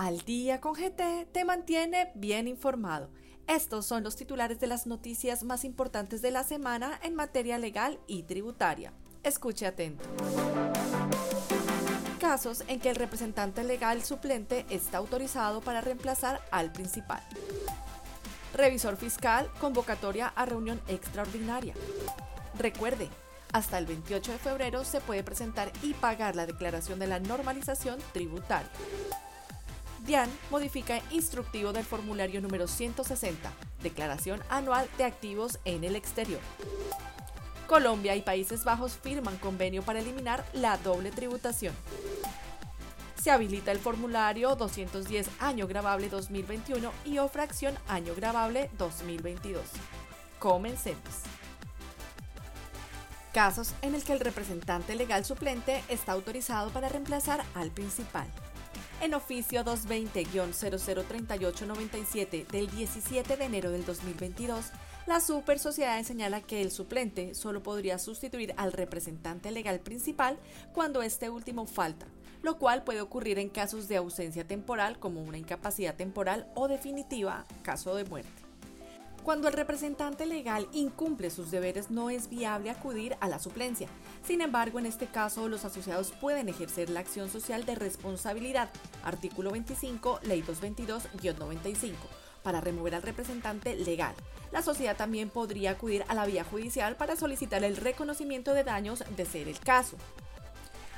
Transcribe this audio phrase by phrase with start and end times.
[0.00, 3.10] Al día con GT te mantiene bien informado.
[3.46, 8.00] Estos son los titulares de las noticias más importantes de la semana en materia legal
[8.06, 8.94] y tributaria.
[9.22, 10.08] Escuche atento.
[12.18, 17.22] Casos en que el representante legal suplente está autorizado para reemplazar al principal.
[18.54, 21.74] Revisor fiscal, convocatoria a reunión extraordinaria.
[22.58, 23.10] Recuerde,
[23.52, 27.98] hasta el 28 de febrero se puede presentar y pagar la declaración de la normalización
[28.14, 28.70] tributaria.
[30.50, 36.40] Modifica instructivo del formulario número 160, Declaración Anual de Activos en el Exterior.
[37.68, 41.72] Colombia y Países Bajos firman convenio para eliminar la doble tributación.
[43.22, 49.62] Se habilita el formulario 210 Año Grabable 2021 y o fracción Año Grabable 2022.
[50.40, 51.22] Comencemos.
[53.32, 58.26] Casos en el que el representante legal suplente está autorizado para reemplazar al principal
[59.00, 64.66] en oficio 220-003897 del 17 de enero del 2022,
[65.06, 70.38] la Super Sociedad señala que el suplente solo podría sustituir al representante legal principal
[70.74, 72.06] cuando este último falta,
[72.42, 77.46] lo cual puede ocurrir en casos de ausencia temporal como una incapacidad temporal o definitiva,
[77.62, 78.39] caso de muerte.
[79.24, 83.88] Cuando el representante legal incumple sus deberes no es viable acudir a la suplencia.
[84.24, 88.70] Sin embargo, en este caso los asociados pueden ejercer la acción social de responsabilidad,
[89.04, 91.92] artículo 25, ley 222-95
[92.42, 94.14] para remover al representante legal.
[94.52, 99.04] La sociedad también podría acudir a la vía judicial para solicitar el reconocimiento de daños
[99.16, 99.96] de ser el caso.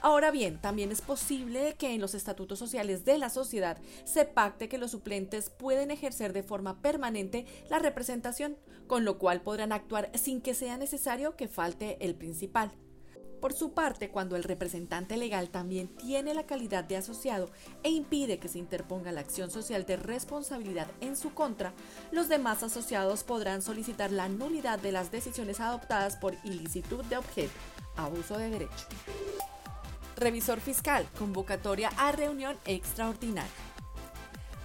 [0.00, 4.68] Ahora bien, también es posible que en los estatutos sociales de la sociedad se pacte
[4.68, 10.10] que los suplentes pueden ejercer de forma permanente la representación, con lo cual podrán actuar
[10.14, 12.72] sin que sea necesario que falte el principal.
[13.40, 17.50] Por su parte, cuando el representante legal también tiene la calidad de asociado
[17.82, 21.74] e impide que se interponga la acción social de responsabilidad en su contra,
[22.12, 27.52] los demás asociados podrán solicitar la nulidad de las decisiones adoptadas por ilicitud de objeto,
[27.96, 28.86] abuso de derecho.
[30.16, 33.50] Revisor fiscal, convocatoria a reunión extraordinaria.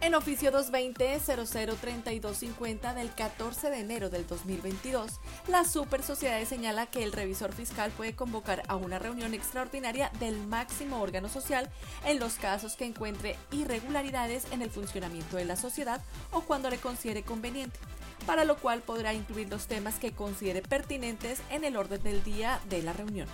[0.00, 7.12] En oficio 220-003250 del 14 de enero del 2022, la Super Sociedad señala que el
[7.12, 11.70] revisor fiscal puede convocar a una reunión extraordinaria del máximo órgano social
[12.04, 16.02] en los casos que encuentre irregularidades en el funcionamiento de la sociedad
[16.32, 17.78] o cuando le considere conveniente,
[18.26, 22.60] para lo cual podrá incluir los temas que considere pertinentes en el orden del día
[22.68, 23.28] de la reunión.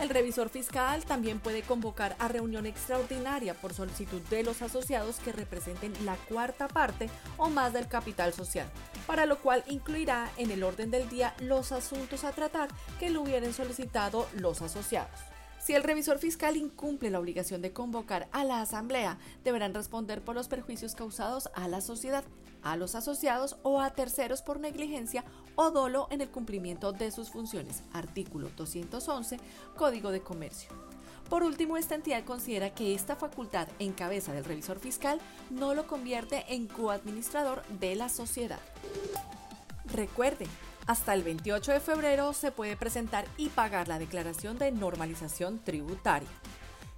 [0.00, 5.30] El revisor fiscal también puede convocar a reunión extraordinaria por solicitud de los asociados que
[5.30, 8.66] representen la cuarta parte o más del capital social,
[9.06, 13.20] para lo cual incluirá en el orden del día los asuntos a tratar que lo
[13.20, 15.29] hubieran solicitado los asociados.
[15.60, 20.34] Si el revisor fiscal incumple la obligación de convocar a la asamblea, deberán responder por
[20.34, 22.24] los perjuicios causados a la sociedad,
[22.62, 25.22] a los asociados o a terceros por negligencia
[25.56, 27.82] o dolo en el cumplimiento de sus funciones.
[27.92, 29.38] Artículo 211,
[29.76, 30.70] Código de Comercio.
[31.28, 35.86] Por último, esta entidad considera que esta facultad en cabeza del revisor fiscal no lo
[35.86, 38.58] convierte en coadministrador de la sociedad.
[39.92, 40.46] Recuerde,
[40.86, 46.28] hasta el 28 de febrero se puede presentar y pagar la declaración de normalización tributaria.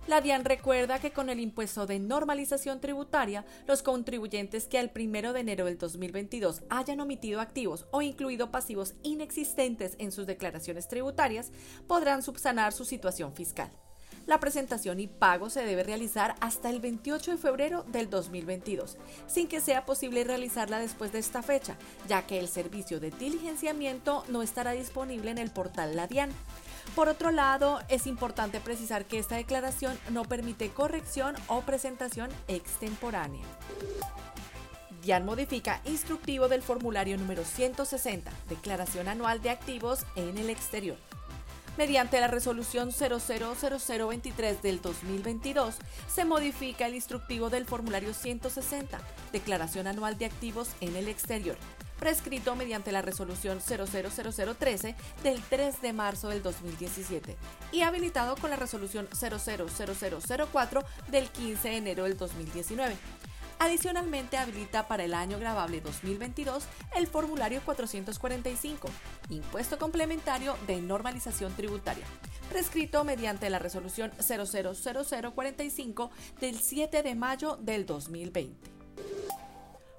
[0.08, 5.32] La DIAN recuerda que con el impuesto de normalización tributaria, los contribuyentes que al 1
[5.32, 11.52] de enero del 2022 hayan omitido activos o incluido pasivos inexistentes en sus declaraciones tributarias
[11.86, 13.70] podrán subsanar su situación fiscal.
[14.26, 18.96] La presentación y pago se debe realizar hasta el 28 de febrero del 2022,
[19.26, 21.76] sin que sea posible realizarla después de esta fecha,
[22.08, 26.30] ya que el servicio de diligenciamiento no estará disponible en el portal Ladian.
[26.94, 33.44] Por otro lado, es importante precisar que esta declaración no permite corrección o presentación extemporánea.
[35.02, 40.96] DIAN modifica instructivo del formulario número 160, Declaración Anual de Activos en el Exterior
[41.76, 45.76] mediante la resolución 000023 del 2022,
[46.08, 49.00] se modifica el instructivo del formulario 160,
[49.32, 51.56] Declaración Anual de Activos en el Exterior,
[51.98, 57.36] prescrito mediante la resolución 000013 del 3 de marzo del 2017
[57.70, 62.96] y habilitado con la resolución 000004 del 15 de enero del 2019
[63.62, 66.64] Adicionalmente habilita para el año grabable 2022
[66.96, 68.88] el formulario 445,
[69.30, 72.04] impuesto complementario de normalización tributaria,
[72.50, 76.10] prescrito mediante la resolución 000045
[76.40, 78.68] del 7 de mayo del 2020.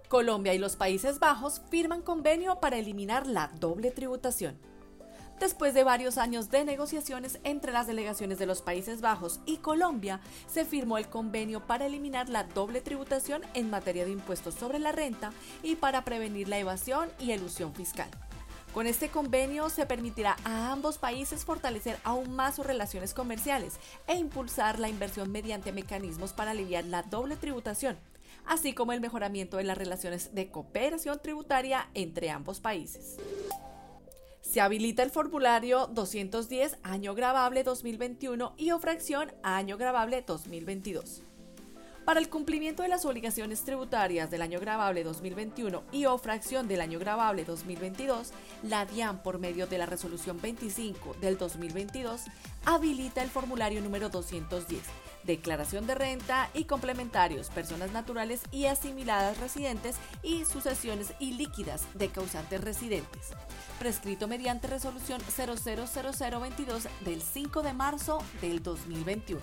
[0.10, 4.60] Colombia y los Países Bajos firman convenio para eliminar la doble tributación.
[5.40, 10.22] Después de varios años de negociaciones entre las delegaciones de los Países Bajos y Colombia,
[10.48, 14.92] se firmó el convenio para eliminar la doble tributación en materia de impuestos sobre la
[14.92, 18.10] renta y para prevenir la evasión y elusión fiscal.
[18.74, 23.76] Con este convenio se permitirá a ambos países fortalecer aún más sus relaciones comerciales
[24.08, 27.98] e impulsar la inversión mediante mecanismos para aliviar la doble tributación,
[28.46, 33.18] así como el mejoramiento de las relaciones de cooperación tributaria entre ambos países.
[34.44, 41.24] Se habilita el formulario 210 año grabable 2021 y o fracción año grabable 2022.
[42.06, 46.82] Para el cumplimiento de las obligaciones tributarias del año grabable 2021 y o fracción del
[46.82, 48.32] año grabable 2022,
[48.64, 52.24] la DIAN, por medio de la resolución 25 del 2022,
[52.66, 54.82] habilita el formulario número 210
[55.24, 62.62] declaración de renta y complementarios, personas naturales y asimiladas residentes y sucesiones ilíquidas de causantes
[62.62, 63.32] residentes,
[63.80, 69.42] prescrito mediante resolución 000022 del 5 de marzo del 2021.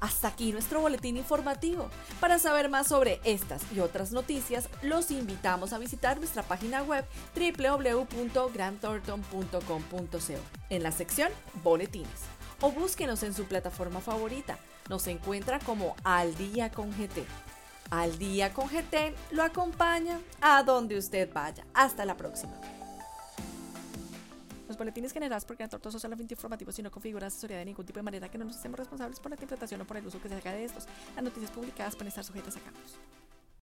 [0.00, 1.88] Hasta aquí nuestro boletín informativo.
[2.20, 7.06] Para saber más sobre estas y otras noticias, los invitamos a visitar nuestra página web
[7.34, 9.80] www.grandthornton.com.co
[10.70, 11.30] en la sección
[11.62, 14.58] Boletines o búsquenos en su plataforma favorita.
[14.88, 17.24] Nos encuentra como Al Día con GT.
[17.90, 21.64] Al Día con GT lo acompaña a donde usted vaya.
[21.74, 22.54] Hasta la próxima.
[24.74, 28.00] Los boletines generados por Torto son solamente informativos y no configuran asesoría de ningún tipo
[28.00, 30.28] de manera que no nos hacemos responsables por la interpretación o por el uso que
[30.28, 30.88] se haga de estos.
[31.14, 32.98] Las noticias publicadas pueden estar sujetas a cambios.